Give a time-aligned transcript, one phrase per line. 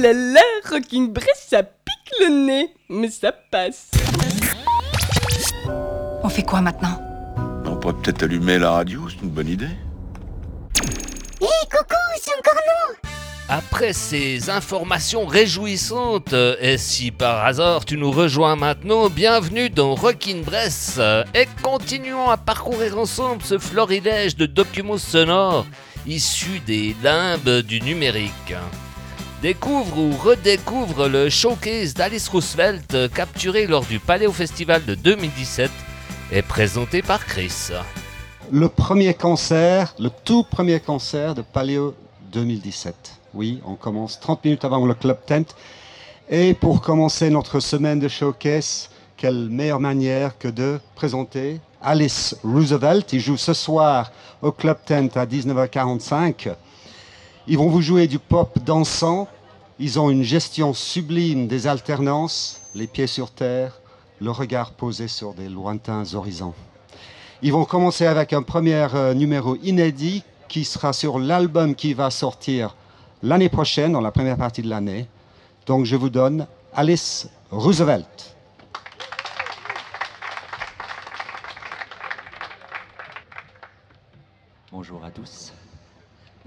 [0.00, 3.90] là là, Rocking Brest, ça pique le nez, mais ça passe.
[6.22, 7.00] On fait quoi maintenant?
[7.66, 9.68] On pourrait peut-être allumer la radio, c'est une bonne idée.
[11.40, 12.96] Hé, coucou, c'est encore nous
[13.48, 19.94] Après ces informations réjouissantes, euh, et si par hasard tu nous rejoins maintenant, bienvenue dans
[19.94, 20.98] Rockin' Bress
[21.34, 25.66] et continuons à parcourir ensemble ce florilège de documents sonores
[26.06, 28.54] issus des limbes du numérique.
[29.42, 35.70] Découvre ou redécouvre le showcase d'Alice Roosevelt euh, capturé lors du Paléo Festival de 2017
[36.30, 37.70] et présenté par Chris.
[38.52, 41.94] Le premier concert, le tout premier concert de Paléo
[42.32, 42.94] 2017.
[43.32, 45.56] Oui, on commence 30 minutes avant le Club Tent.
[46.28, 53.10] Et pour commencer notre semaine de showcase, quelle meilleure manière que de présenter Alice Roosevelt.
[53.14, 54.12] Il joue ce soir
[54.42, 56.50] au Club Tent à 19h45.
[57.50, 59.26] Ils vont vous jouer du pop dansant.
[59.80, 63.80] Ils ont une gestion sublime des alternances, les pieds sur terre,
[64.20, 66.54] le regard posé sur des lointains horizons.
[67.42, 72.12] Ils vont commencer avec un premier euh, numéro inédit qui sera sur l'album qui va
[72.12, 72.76] sortir
[73.20, 75.08] l'année prochaine, dans la première partie de l'année.
[75.66, 78.36] Donc je vous donne Alice Roosevelt.
[84.70, 85.49] Bonjour à tous.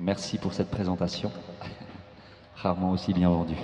[0.04, 1.32] Merci pour cette présentation,
[2.56, 3.56] rarement aussi bien vendue.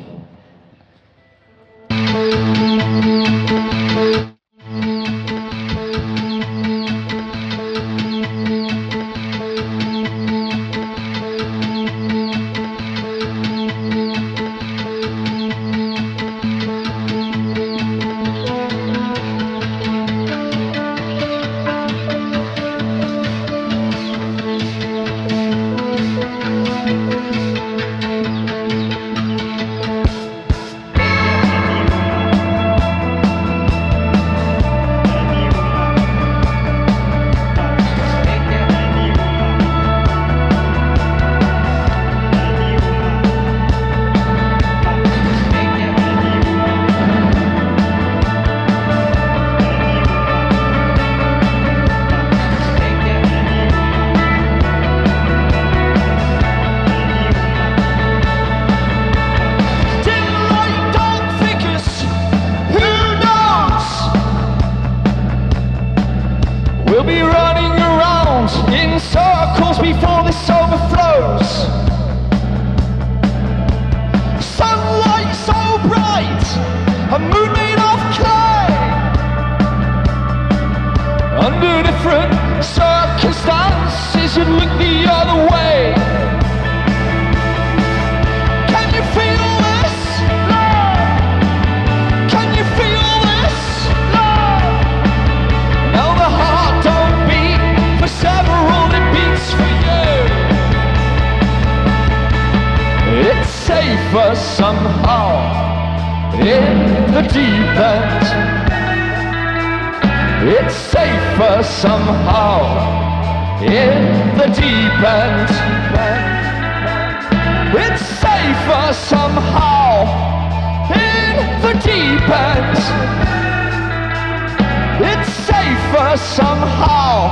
[125.69, 127.29] Safer somehow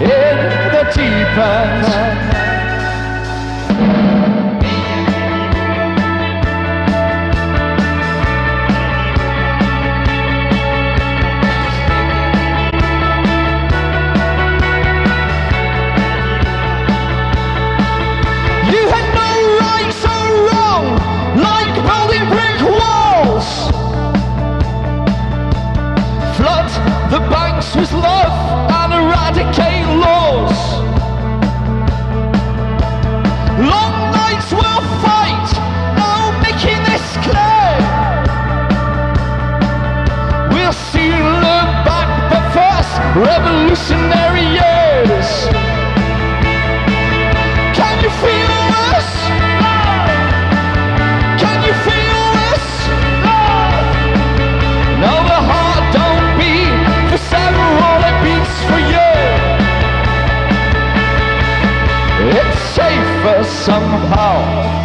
[0.00, 0.36] in
[0.72, 2.51] the deep end.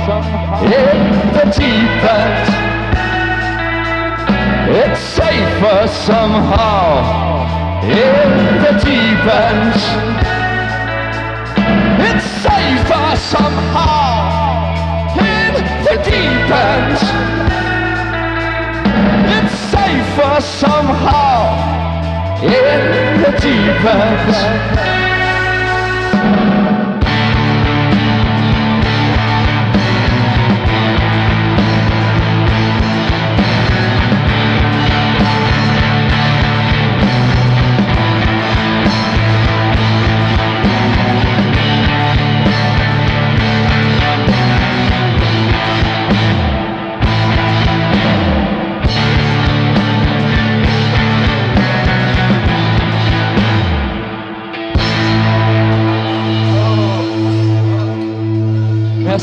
[0.07, 0.99] in
[1.33, 2.47] the deep end.
[4.69, 8.29] It's safer somehow in
[8.63, 9.75] the deep end.
[12.07, 14.23] It's safer somehow
[15.19, 16.99] in the deep end.
[19.35, 21.41] It's safer somehow
[22.43, 24.96] in the deep end.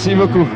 [0.06, 0.46] Merci beaucoup.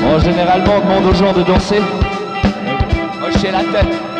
[0.00, 1.80] Bon, généralement, on demande aux gens de danser.
[3.22, 4.17] Hochez la tête.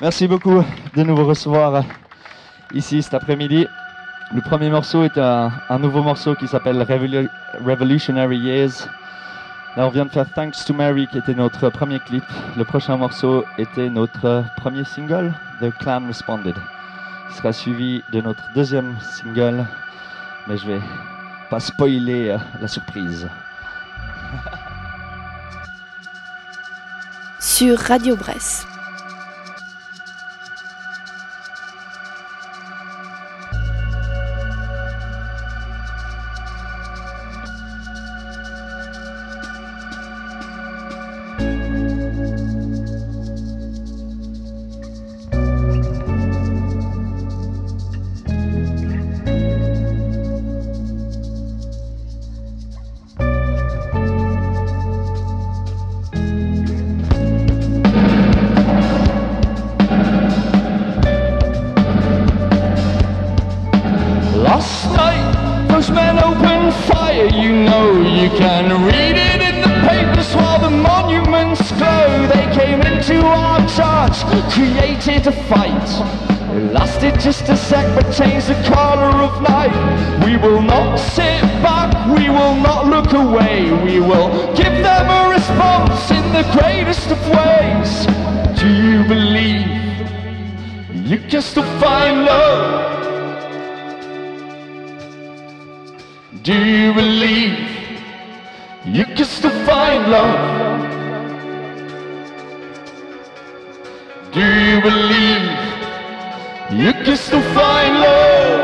[0.00, 0.64] Merci beaucoup
[0.96, 1.84] de nous recevoir
[2.74, 3.66] ici cet après-midi.
[4.34, 6.82] Le premier morceau est un, nouveau morceau qui s'appelle
[7.64, 8.88] Revolutionary Years.
[9.76, 12.24] Là, on vient de faire Thanks to Mary, qui était notre premier clip.
[12.56, 16.56] Le prochain morceau était notre premier single, The Clan Responded,
[17.28, 19.64] qui sera suivi de notre deuxième single,
[20.48, 20.80] mais je vais
[21.48, 23.28] pas spoiler euh, la surprise.
[27.44, 28.71] Sur Radio Bresse.
[74.50, 75.88] Created a fight.
[76.54, 79.74] It lasted just a sec, but changed the color of night.
[80.24, 83.72] We will not sit back, we will not look away.
[83.84, 88.06] We will give them a response in the greatest of ways.
[88.60, 89.66] Do you believe
[91.10, 92.92] you can still find love?
[96.42, 97.56] Do you believe
[98.84, 100.61] you can still find love?
[104.32, 105.42] Do you believe
[106.70, 108.62] you can still find love?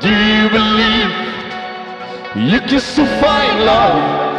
[0.00, 1.10] Do you believe
[2.52, 4.33] you can still find love?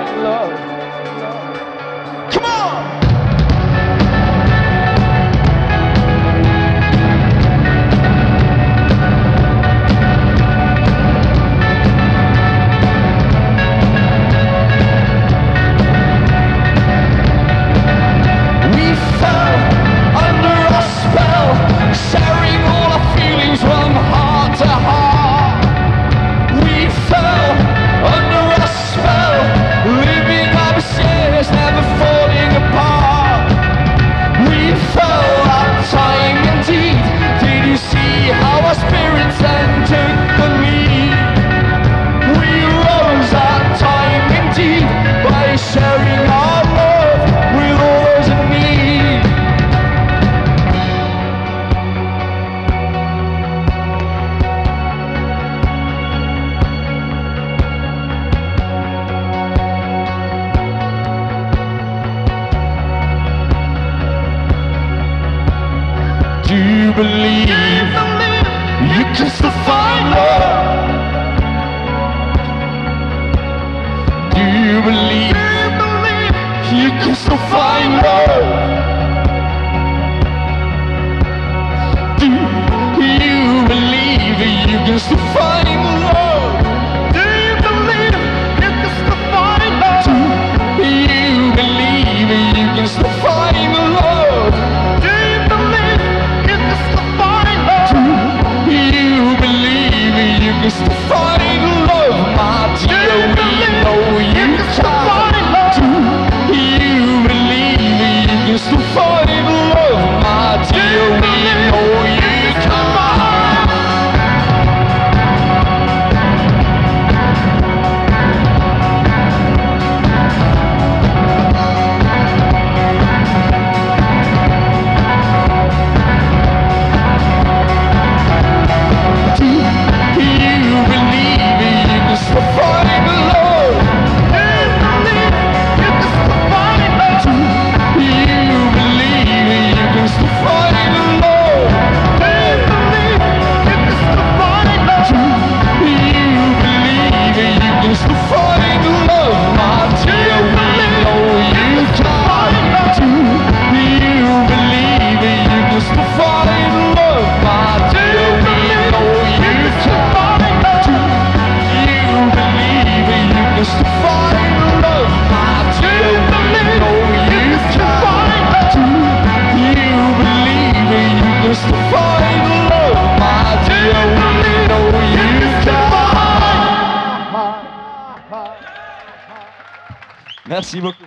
[180.66, 181.04] Merci beaucoup.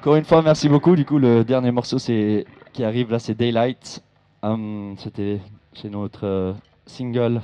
[0.00, 0.96] Encore une fois, merci beaucoup.
[0.96, 4.02] Du coup, le dernier morceau qui arrive là, c'est Daylight.
[4.42, 5.40] Hum, C'était
[5.74, 6.52] c'est notre euh,
[6.86, 7.40] single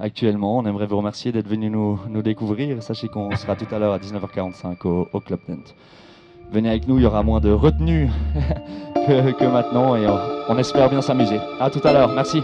[0.00, 0.58] actuellement.
[0.58, 2.82] On aimerait vous remercier d'être venu nous, nous découvrir.
[2.82, 5.76] Sachez qu'on sera tout à l'heure à 19h45 au, Club Tent.
[6.50, 8.10] Venez avec nous, il y aura moins de retenue
[9.06, 11.38] que, maintenant et on, on espère bien s'amuser.
[11.60, 12.12] À tout à l'heure.
[12.12, 12.42] Merci.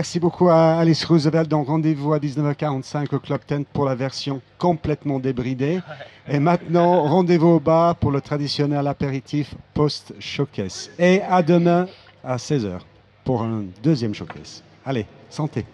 [0.00, 1.46] Merci, beaucoup à Alice Roosevelt.
[1.46, 5.80] Donc rendez-vous à 19h45 au Club Tent pour la version complètement débridée.
[6.26, 10.88] Et maintenant, rendez-vous au bar pour le traditionnel apéritif post-showcase.
[10.98, 11.86] Et à demain
[12.24, 12.78] à 16h
[13.24, 14.64] pour un deuxième showcase.
[14.86, 15.66] Allez, santé.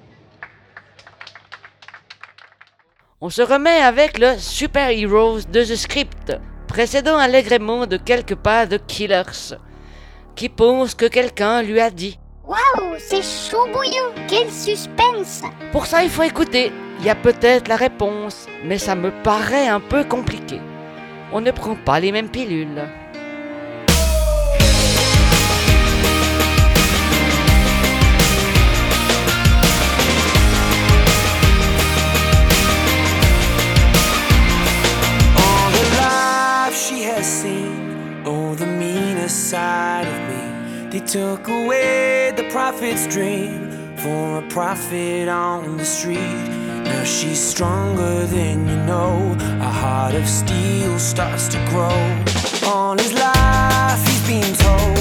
[3.20, 6.36] On se remet avec le Super Heroes de The Script,
[6.66, 9.54] précédant allègrement de quelques pas de Killers,
[10.34, 12.18] qui pense que quelqu'un lui a dit.
[12.46, 16.70] Waouh, c'est chaud bouillant, quel suspense Pour ça, il faut écouter.
[17.00, 20.60] Il y a peut-être la réponse, mais ça me paraît un peu compliqué.
[21.32, 22.84] On ne prend pas les mêmes pilules.
[35.34, 40.55] All the life she has seen, oh, the meanest side of me.
[40.96, 46.38] They took away the prophet's dream for a prophet on the street.
[46.84, 49.36] Now she's stronger than you know.
[49.60, 52.70] A heart of steel starts to grow.
[52.70, 54.95] All his life he's been told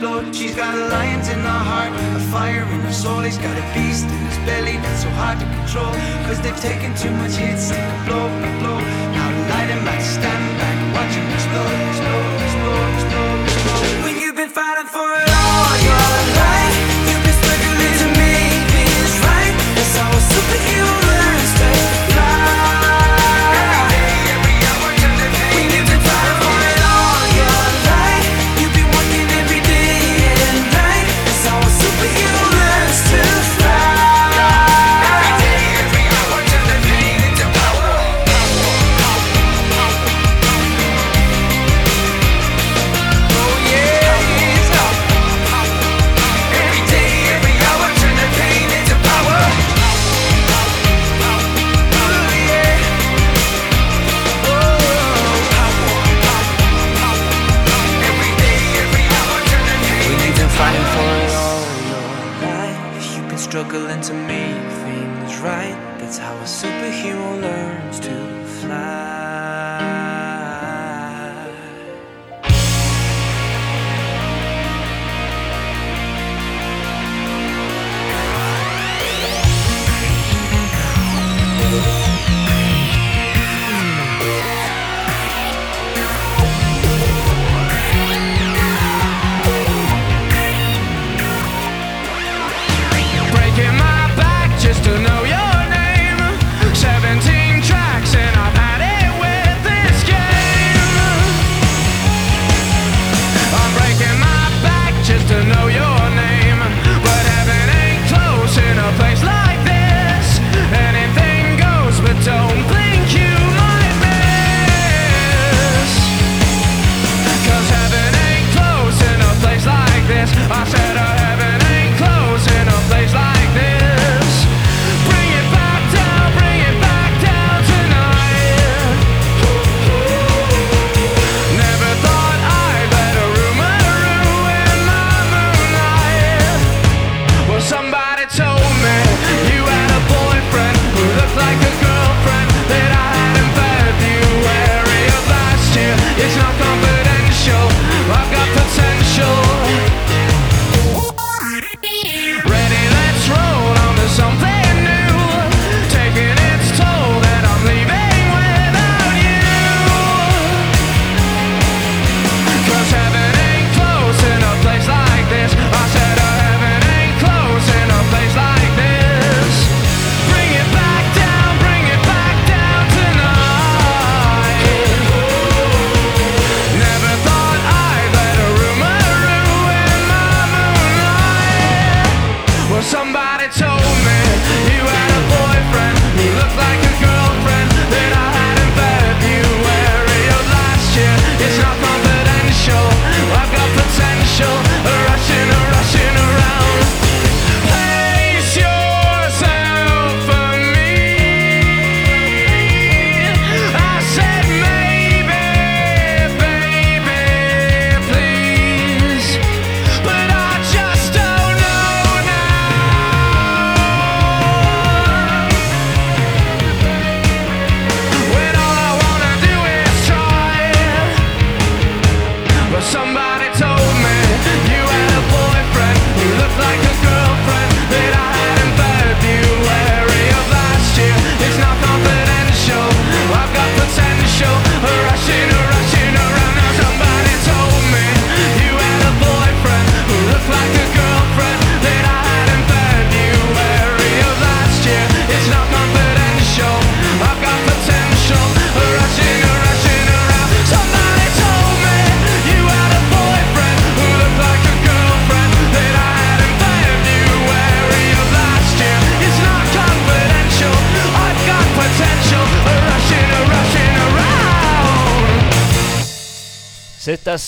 [0.00, 0.34] explode.
[0.34, 3.20] She's got a lion in her heart, a fire in her soul.
[3.20, 5.92] He's got a beast in his belly that's so hard to control.
[6.26, 8.78] Cause they've taken too much hits, they go blow by blow.
[9.12, 12.19] Now light him at stand back, watch him explode, explode,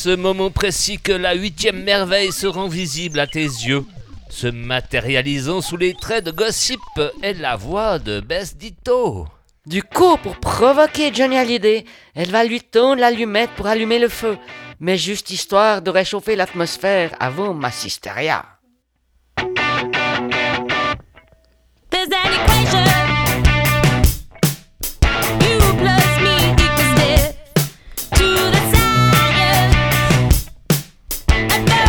[0.02, 3.84] ce moment précis que la huitième merveille se rend visible à tes yeux.
[4.30, 6.80] Se matérialisant sous les traits de Gossip
[7.22, 9.28] et la voix de Bess Ditto.
[9.64, 11.84] Du coup, pour provoquer Johnny Hallyday,
[12.16, 14.38] elle va lui tendre l'allumette pour allumer le feu,
[14.80, 18.44] mais juste histoire de réchauffer l'atmosphère avant ma sisteria.
[31.50, 31.81] and that.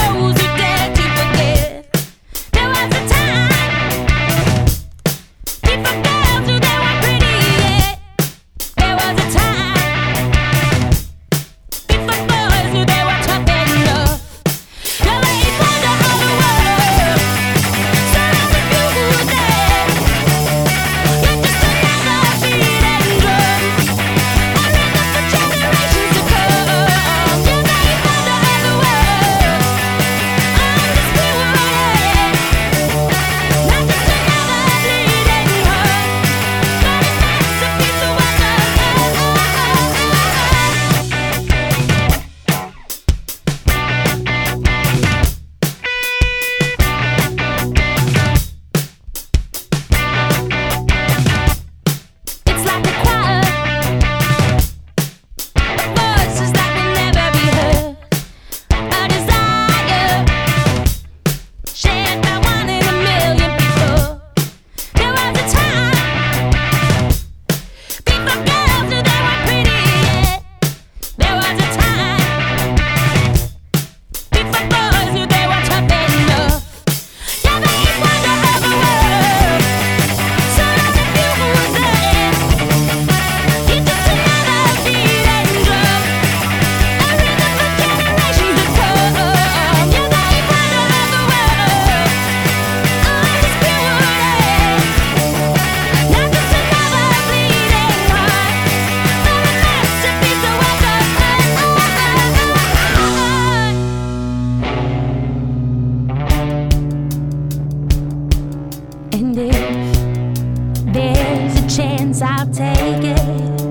[109.14, 113.63] And if there's a chance, I'll take it.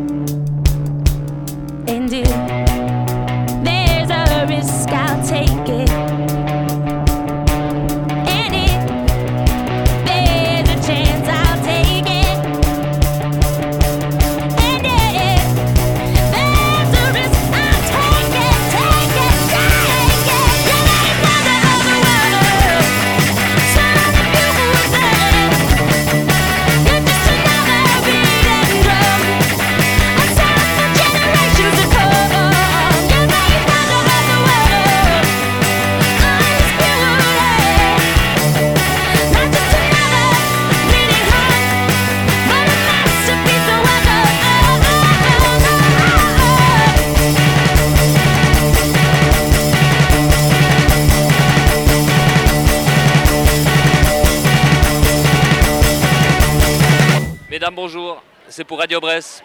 [58.73, 59.43] pour Radio Bresse.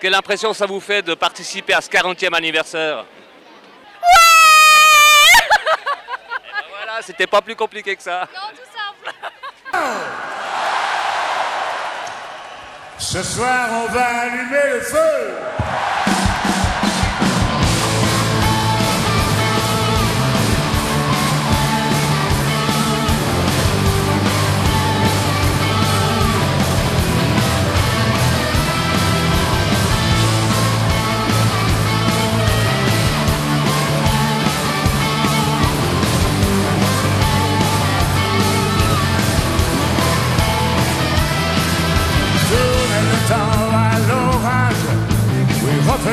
[0.00, 3.04] Quelle impression ça vous fait de participer à ce 40e anniversaire Ouais
[5.50, 5.56] ben
[6.70, 8.28] Voilà, c'était pas plus compliqué que ça.
[8.32, 9.10] Non, tout simple.
[12.98, 15.34] Ce soir, on va allumer le feu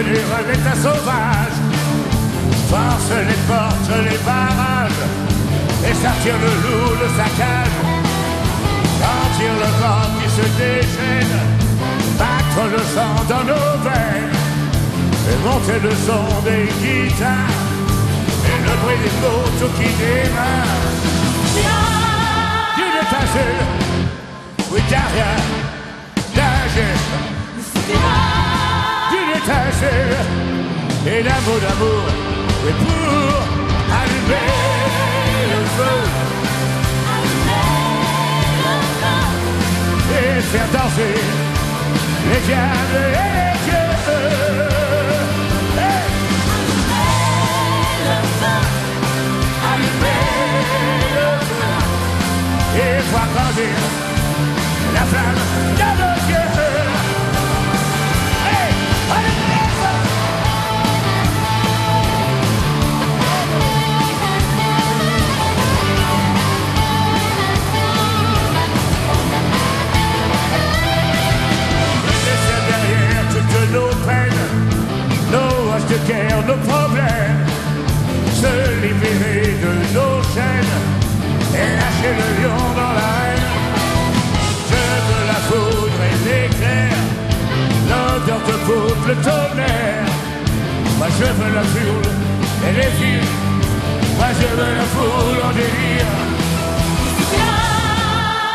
[0.03, 1.57] l'état sauvage.
[2.69, 5.03] Force les portes, les barrages,
[5.87, 7.77] et sortir le loup de sa cage.
[8.99, 11.35] Sentir le vent qui se déchaîne,
[12.17, 14.35] battre le sang dans nos veines,
[15.29, 17.57] et monter le son des guitares,
[18.45, 20.87] et le bruit des motos qui démarrent.
[22.75, 23.67] D'une étagère,
[24.71, 25.45] oui derrière,
[26.35, 28.48] d'un geste
[31.07, 32.03] et d'un d'amour,
[32.67, 33.33] et pour
[33.99, 34.51] allumer
[35.51, 35.97] le feu.
[40.11, 41.17] Et faire danser
[42.29, 43.93] les diables et les dieux.
[45.77, 46.03] Hey!
[52.75, 53.77] Et voir grandir
[54.93, 55.43] la flamme
[55.77, 56.48] de nos.
[76.41, 77.45] De nos problèmes,
[78.33, 80.77] se libérer de nos chaînes
[81.53, 83.49] et lâcher le lion dans l'arène.
[84.69, 86.93] Je veux la foudre et l'éclair,
[87.89, 90.09] l'odeur de poudre, le tonnerre.
[90.97, 92.11] Moi je veux la foule
[92.67, 93.29] et les filles,
[94.17, 96.11] moi je veux la foule en délire.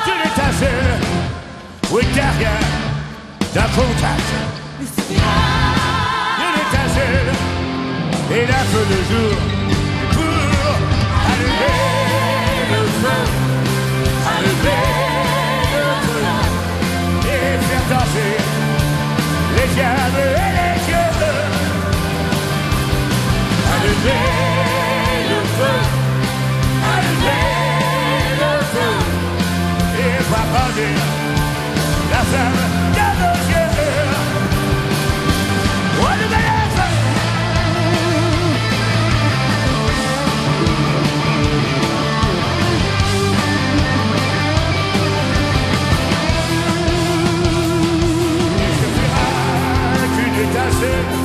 [0.04, 0.92] Tu l'étincelle,
[1.90, 2.70] oui derrière
[3.54, 4.28] d'un contact.
[6.46, 7.33] Une étincelle
[8.36, 9.34] et la feu de jour
[10.14, 10.74] pour
[11.30, 11.78] allumer
[12.72, 13.20] le feu,
[14.34, 14.86] allumer
[15.74, 16.24] le feu.
[17.32, 18.34] Et faire danser
[19.56, 21.12] les diables et les dieux.
[23.74, 24.26] Allumer
[25.30, 25.76] le feu,
[26.94, 27.46] allumer
[28.42, 28.92] le feu.
[30.02, 30.98] Et voir grandir
[32.10, 32.63] la flamme
[50.54, 51.23] qu'une étincelle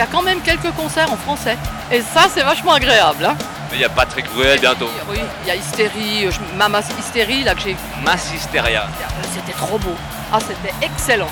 [0.00, 1.56] y a quand même quelques concerts en français.
[1.92, 3.24] Et ça, c'est vachement agréable.
[3.24, 3.36] hein.
[3.70, 4.88] Mais il y a Patrick Bruel bientôt.
[5.08, 7.76] Oui, il y a Hystérie, euh, je- Mama Hystérie, là que j'ai.
[8.04, 8.88] Mass Hysteria.
[9.34, 9.94] C'était trop beau.
[10.32, 11.28] Ah, c'était excellent.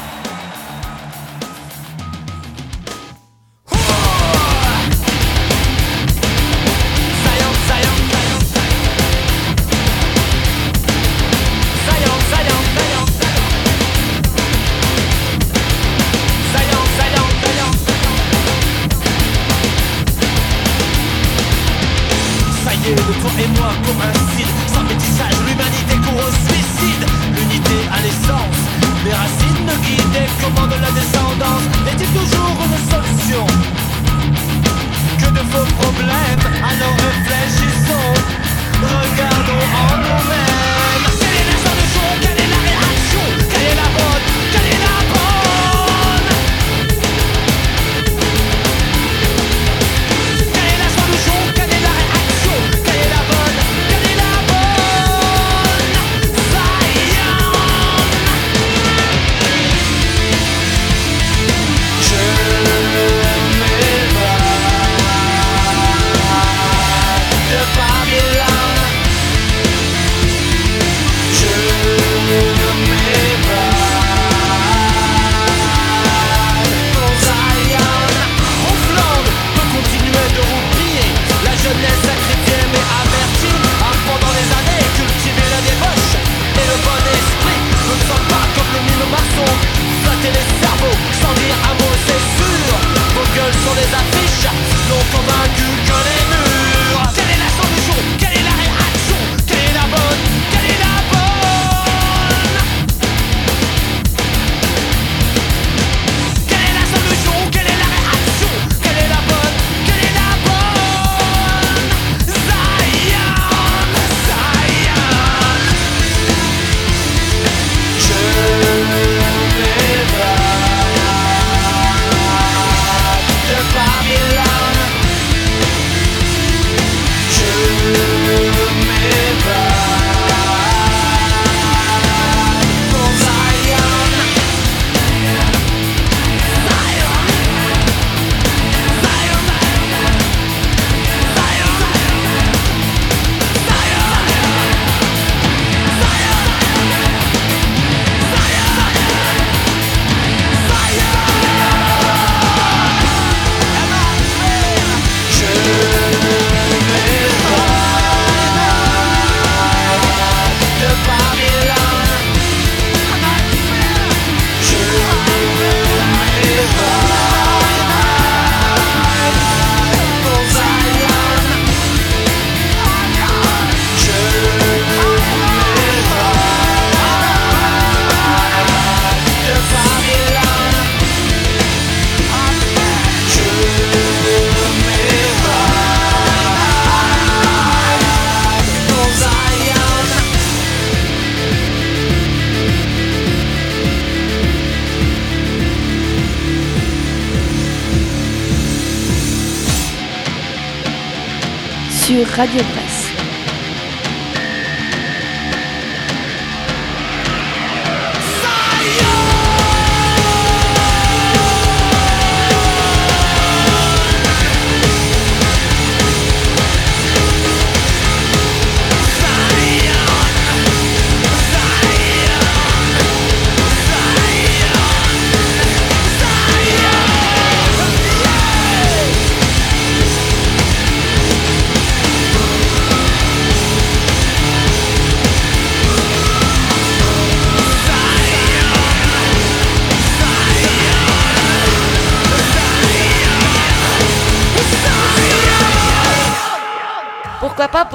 [202.38, 202.87] Radio Presse.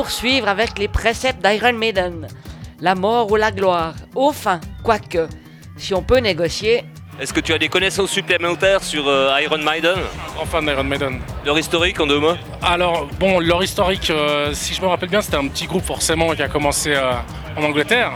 [0.03, 2.27] Poursuivre avec les préceptes d'Iron Maiden
[2.81, 5.29] La mort ou la gloire Au fin, quoique,
[5.77, 6.83] si on peut négocier,
[7.21, 9.95] Est-ce que tu as des connaissances supplémentaires sur euh, Iron Maiden?
[10.37, 11.21] En fan d'Iron Maiden.
[11.45, 12.35] Leur historique en deux mots?
[12.61, 16.35] Alors, bon, leur historique, euh, si je me rappelle bien, c'était un petit groupe forcément
[16.35, 17.13] qui a commencé euh,
[17.55, 18.11] en Angleterre.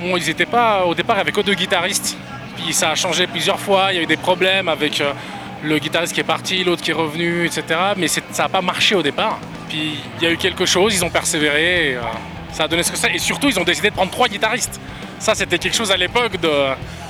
[0.00, 2.16] Bon, ils étaient pas, au départ, avec que deux guitaristes.
[2.56, 5.12] Puis ça a changé plusieurs fois, il y a eu des problèmes avec euh,
[5.64, 7.64] le guitariste qui est parti, l'autre qui est revenu, etc.
[7.96, 9.40] Mais ça n'a pas marché au départ.
[9.74, 12.00] Puis il y a eu quelque chose, ils ont persévéré, et, euh,
[12.52, 13.10] ça a donné ce que ça.
[13.10, 14.80] Et surtout, ils ont décidé de prendre trois guitaristes.
[15.18, 16.36] Ça, c'était quelque chose à l'époque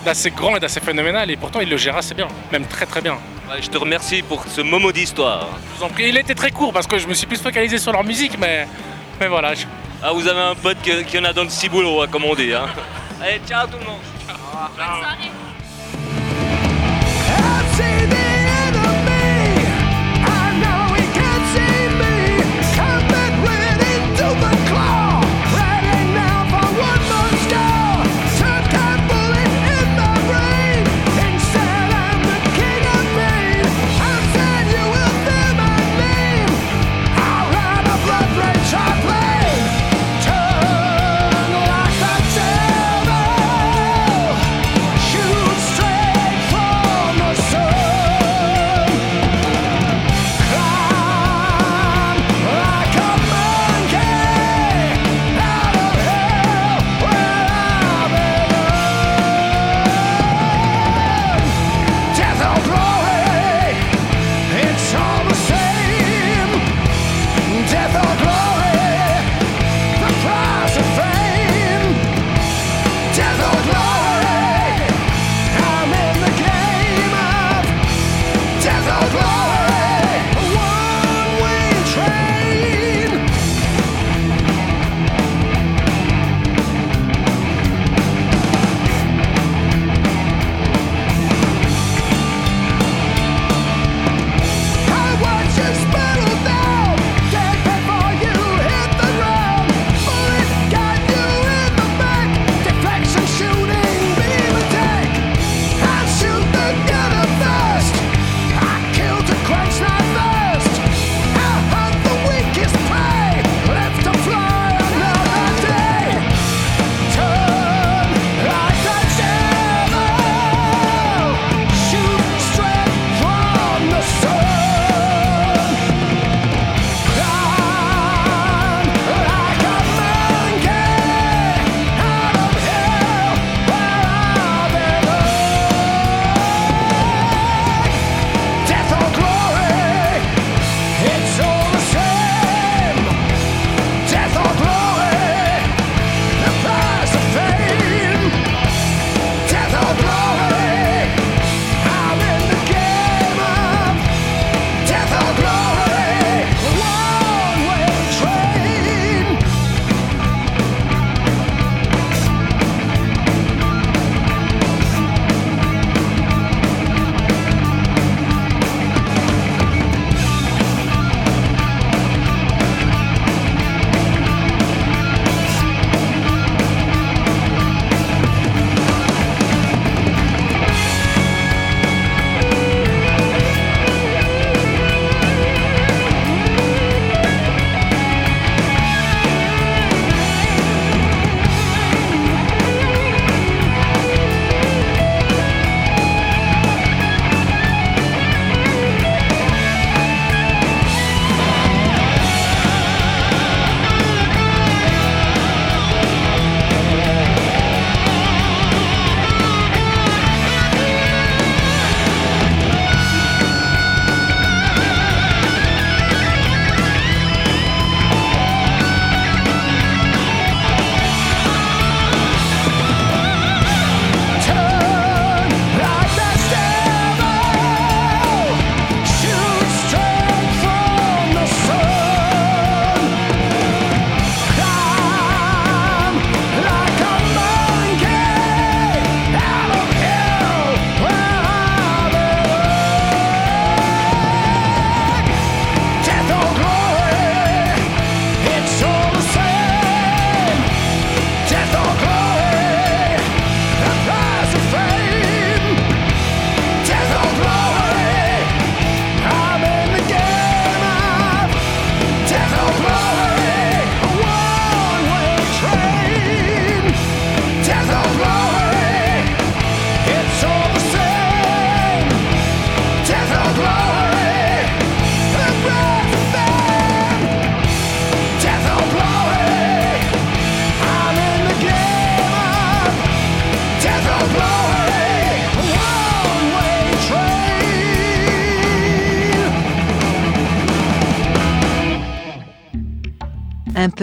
[0.02, 1.30] d'assez grand et d'assez phénoménal.
[1.30, 3.18] Et pourtant, ils le gèrent assez bien, même très très bien.
[3.50, 5.46] Ouais, Je te remercie pour ce moment d'histoire.
[5.74, 6.08] Je vous en prie.
[6.08, 8.66] Il était très court parce que je me suis plus focalisé sur leur musique, mais,
[9.20, 9.52] mais voilà.
[9.54, 9.66] je-
[10.02, 12.34] Ah, vous avez un pote qui, qui en a dans le ciboulot, hein, comme on
[12.34, 12.54] dit.
[12.54, 12.64] Hein.
[13.20, 14.00] Allez, ciao tout le monde.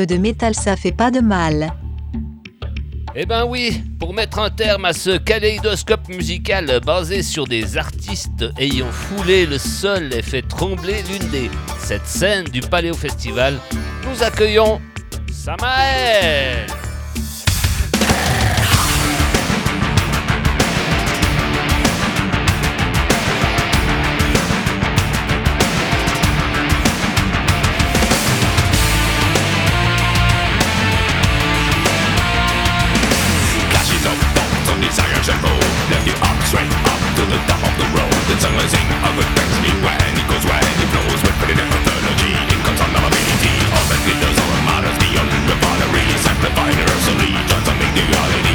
[0.05, 1.73] de métal, ça fait pas de mal.
[3.13, 8.45] Eh ben oui, pour mettre un terme à ce kaléidoscope musical basé sur des artistes
[8.57, 13.57] ayant foulé le sol et fait trembler l'une des sept scènes du Paléo Festival,
[14.07, 14.79] nous accueillons
[15.29, 16.67] Samael
[34.81, 35.53] desire shall go
[35.93, 38.15] Lift you up, straight up to the top of the road.
[38.27, 41.21] Then sung my sing of it brings me when it goes when he flows.
[41.21, 47.31] With pretty methodology, inconsolability All that glitters, all that matters, the beyond refinery Sanctified universally,
[47.45, 48.50] transforming the reality.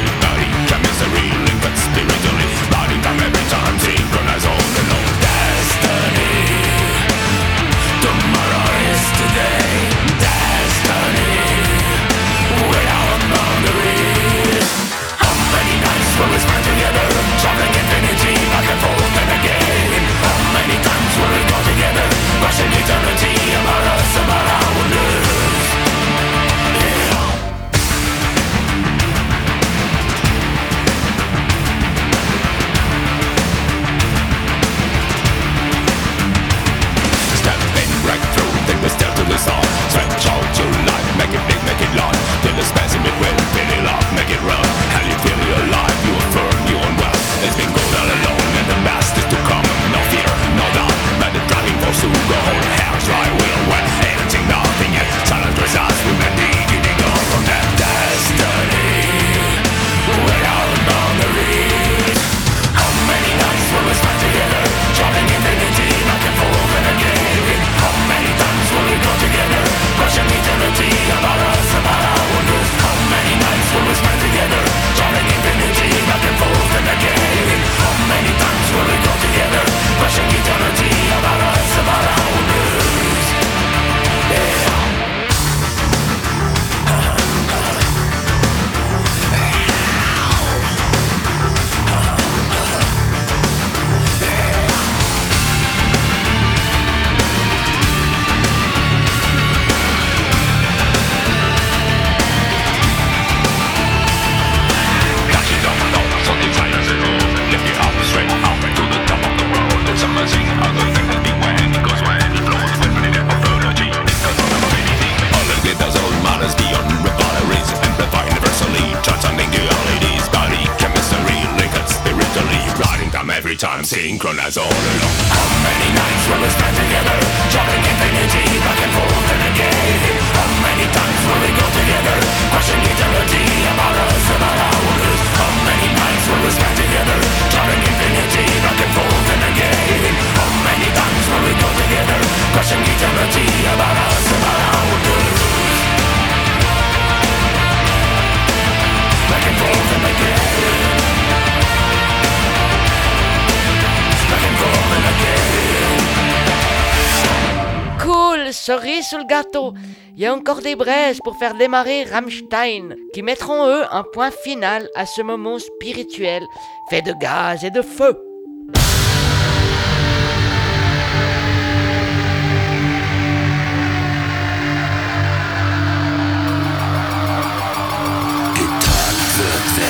[160.37, 165.21] encore des braises pour faire démarrer Rammstein, qui mettront eux un point final à ce
[165.21, 166.43] moment spirituel
[166.89, 168.15] fait de gaz et de feu.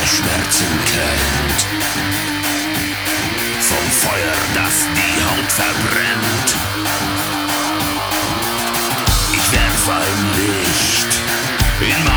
[0.08, 0.78] Schmerzen
[9.88, 11.22] Vernicht
[11.80, 12.16] in meinem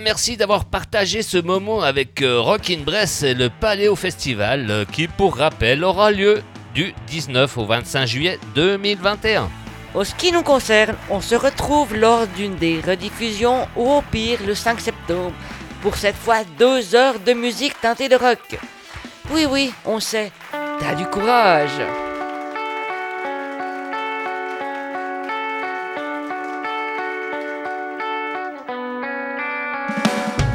[0.00, 4.84] remercie d'avoir partagé ce moment avec euh, Rock in Bresse et le Paléo Festival euh,
[4.90, 6.42] qui, pour rappel, aura lieu
[6.74, 9.50] du 19 au 25 juillet 2021.
[9.94, 14.38] Au ce qui nous concerne, on se retrouve lors d'une des rediffusions ou au pire
[14.46, 15.34] le 5 septembre
[15.82, 18.58] pour cette fois deux heures de musique teintée de rock.
[19.30, 20.32] Oui, oui, on sait,
[20.80, 21.78] t'as du courage.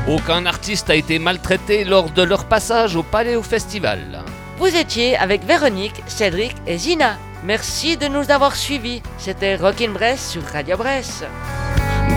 [0.07, 4.23] Aucun artiste a été maltraité lors de leur passage au Paléo Festival.
[4.59, 7.17] Vous étiez avec Véronique, Cédric et Zina.
[7.43, 9.01] Merci de nous avoir suivis.
[9.17, 11.23] C'était Rockin' Bress sur Radio Bresse.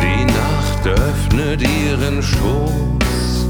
[0.03, 3.47] Die Nacht öffnet ihren Schoß.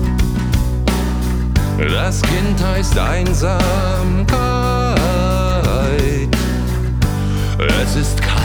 [1.78, 3.58] Das Kind heißt Einsamkeit.
[7.82, 8.37] Es ist kalt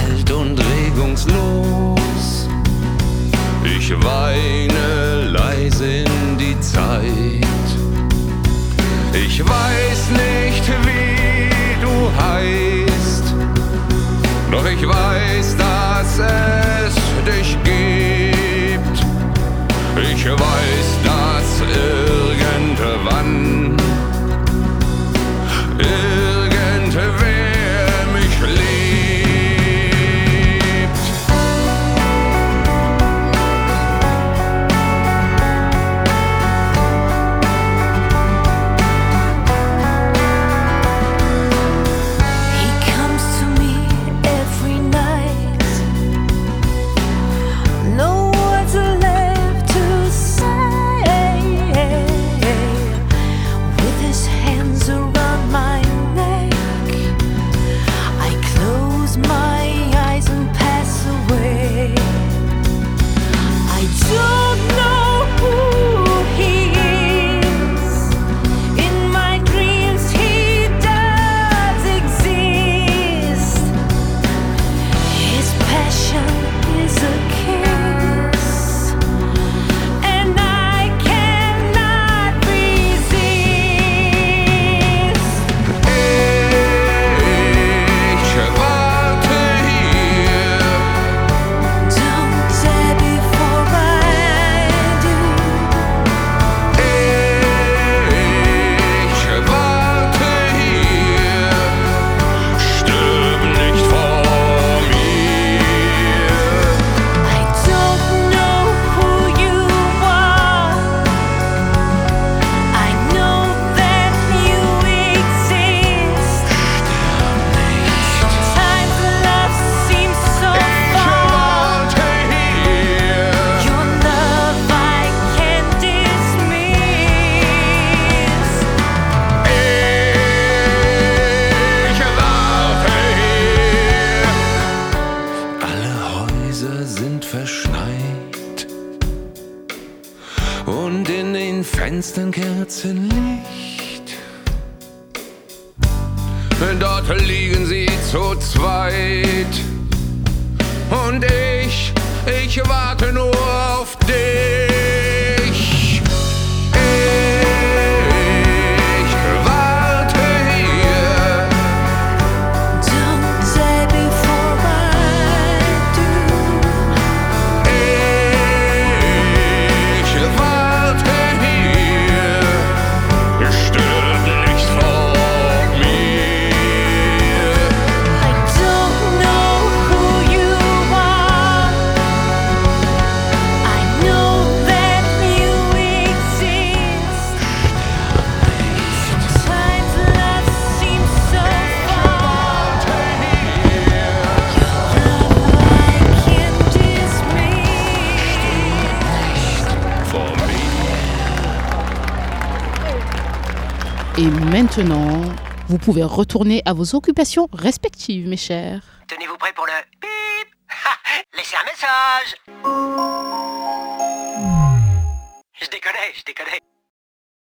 [205.83, 208.81] pouvez retourner à vos occupations respectives, mes chers.